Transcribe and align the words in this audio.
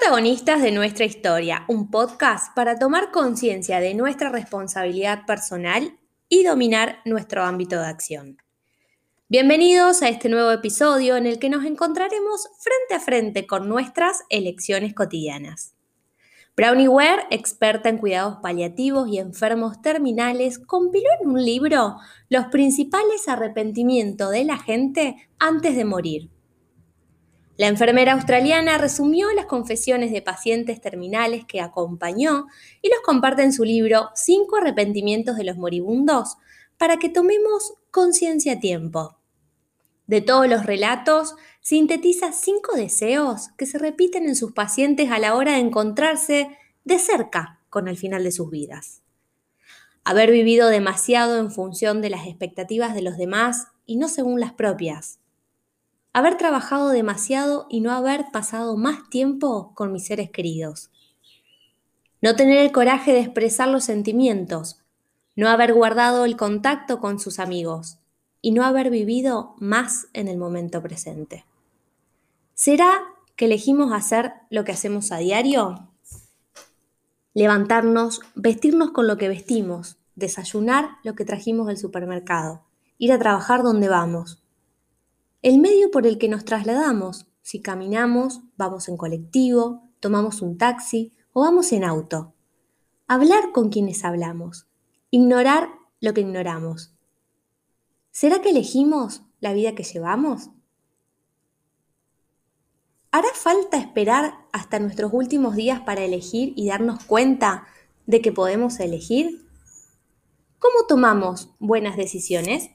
Protagonistas 0.00 0.62
de 0.62 0.72
nuestra 0.72 1.04
historia, 1.04 1.64
un 1.68 1.90
podcast 1.90 2.54
para 2.56 2.78
tomar 2.78 3.10
conciencia 3.10 3.80
de 3.80 3.92
nuestra 3.92 4.30
responsabilidad 4.30 5.26
personal 5.26 5.98
y 6.26 6.42
dominar 6.42 7.00
nuestro 7.04 7.42
ámbito 7.44 7.78
de 7.78 7.86
acción. 7.86 8.38
Bienvenidos 9.28 10.00
a 10.00 10.08
este 10.08 10.30
nuevo 10.30 10.52
episodio 10.52 11.18
en 11.18 11.26
el 11.26 11.38
que 11.38 11.50
nos 11.50 11.66
encontraremos 11.66 12.48
frente 12.58 12.94
a 12.94 13.00
frente 13.00 13.46
con 13.46 13.68
nuestras 13.68 14.22
elecciones 14.30 14.94
cotidianas. 14.94 15.74
Brownie 16.56 16.88
Ware, 16.88 17.26
experta 17.30 17.90
en 17.90 17.98
cuidados 17.98 18.38
paliativos 18.42 19.06
y 19.06 19.18
enfermos 19.18 19.82
terminales, 19.82 20.58
compiló 20.58 21.10
en 21.20 21.28
un 21.28 21.44
libro 21.44 21.96
los 22.30 22.46
principales 22.46 23.28
arrepentimientos 23.28 24.30
de 24.30 24.44
la 24.44 24.56
gente 24.56 25.28
antes 25.38 25.76
de 25.76 25.84
morir 25.84 26.30
la 27.60 27.66
enfermera 27.66 28.14
australiana 28.14 28.78
resumió 28.78 29.30
las 29.34 29.44
confesiones 29.44 30.12
de 30.12 30.22
pacientes 30.22 30.80
terminales 30.80 31.44
que 31.44 31.60
acompañó 31.60 32.46
y 32.80 32.88
los 32.88 33.00
comparte 33.04 33.42
en 33.42 33.52
su 33.52 33.64
libro 33.64 34.08
Cinco 34.14 34.56
arrepentimientos 34.56 35.36
de 35.36 35.44
los 35.44 35.58
moribundos 35.58 36.38
para 36.78 36.96
que 36.96 37.10
tomemos 37.10 37.74
conciencia 37.90 38.54
a 38.54 38.60
tiempo. 38.60 39.18
De 40.06 40.22
todos 40.22 40.48
los 40.48 40.64
relatos, 40.64 41.34
sintetiza 41.60 42.32
cinco 42.32 42.76
deseos 42.76 43.50
que 43.58 43.66
se 43.66 43.76
repiten 43.76 44.26
en 44.26 44.36
sus 44.36 44.52
pacientes 44.52 45.10
a 45.10 45.18
la 45.18 45.34
hora 45.34 45.52
de 45.52 45.58
encontrarse 45.58 46.56
de 46.84 46.98
cerca 46.98 47.60
con 47.68 47.88
el 47.88 47.98
final 47.98 48.24
de 48.24 48.32
sus 48.32 48.48
vidas. 48.48 49.02
Haber 50.02 50.30
vivido 50.30 50.68
demasiado 50.68 51.36
en 51.36 51.50
función 51.50 52.00
de 52.00 52.08
las 52.08 52.26
expectativas 52.26 52.94
de 52.94 53.02
los 53.02 53.18
demás 53.18 53.66
y 53.84 53.96
no 53.96 54.08
según 54.08 54.40
las 54.40 54.54
propias 54.54 55.19
haber 56.12 56.36
trabajado 56.36 56.88
demasiado 56.88 57.66
y 57.68 57.80
no 57.80 57.92
haber 57.92 58.26
pasado 58.32 58.76
más 58.76 59.08
tiempo 59.10 59.72
con 59.74 59.92
mis 59.92 60.06
seres 60.06 60.30
queridos. 60.30 60.90
No 62.20 62.36
tener 62.36 62.58
el 62.58 62.72
coraje 62.72 63.12
de 63.12 63.20
expresar 63.20 63.68
los 63.68 63.84
sentimientos, 63.84 64.82
no 65.36 65.48
haber 65.48 65.72
guardado 65.72 66.24
el 66.24 66.36
contacto 66.36 67.00
con 67.00 67.18
sus 67.18 67.38
amigos 67.38 67.98
y 68.42 68.52
no 68.52 68.64
haber 68.64 68.90
vivido 68.90 69.54
más 69.58 70.08
en 70.12 70.28
el 70.28 70.36
momento 70.36 70.82
presente. 70.82 71.44
¿Será 72.54 73.04
que 73.36 73.46
elegimos 73.46 73.92
hacer 73.92 74.32
lo 74.50 74.64
que 74.64 74.72
hacemos 74.72 75.12
a 75.12 75.18
diario? 75.18 75.88
Levantarnos, 77.32 78.20
vestirnos 78.34 78.90
con 78.90 79.06
lo 79.06 79.16
que 79.16 79.28
vestimos, 79.28 79.96
desayunar 80.14 80.98
lo 81.04 81.14
que 81.14 81.24
trajimos 81.24 81.68
del 81.68 81.78
supermercado, 81.78 82.64
ir 82.98 83.12
a 83.12 83.18
trabajar 83.18 83.62
donde 83.62 83.88
vamos, 83.88 84.42
el 85.42 85.58
medio 85.58 85.90
por 85.90 86.06
el 86.06 86.18
que 86.18 86.28
nos 86.28 86.44
trasladamos, 86.44 87.26
si 87.42 87.62
caminamos, 87.62 88.42
vamos 88.56 88.88
en 88.88 88.96
colectivo, 88.96 89.88
tomamos 89.98 90.42
un 90.42 90.58
taxi 90.58 91.14
o 91.32 91.40
vamos 91.40 91.72
en 91.72 91.84
auto. 91.84 92.34
Hablar 93.06 93.52
con 93.52 93.70
quienes 93.70 94.04
hablamos, 94.04 94.66
ignorar 95.10 95.70
lo 96.00 96.14
que 96.14 96.20
ignoramos. 96.20 96.94
¿Será 98.10 98.40
que 98.42 98.50
elegimos 98.50 99.22
la 99.40 99.52
vida 99.52 99.74
que 99.74 99.82
llevamos? 99.82 100.50
¿Hará 103.10 103.28
falta 103.34 103.78
esperar 103.78 104.34
hasta 104.52 104.78
nuestros 104.78 105.12
últimos 105.12 105.56
días 105.56 105.80
para 105.80 106.04
elegir 106.04 106.52
y 106.54 106.68
darnos 106.68 107.04
cuenta 107.04 107.66
de 108.06 108.20
que 108.20 108.30
podemos 108.30 108.78
elegir? 108.78 109.48
¿Cómo 110.58 110.86
tomamos 110.86 111.50
buenas 111.58 111.96
decisiones? 111.96 112.70